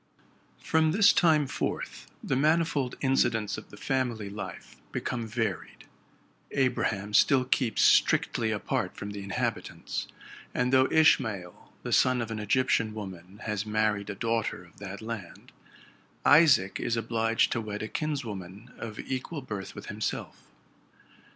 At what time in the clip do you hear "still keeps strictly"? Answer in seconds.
7.13-8.49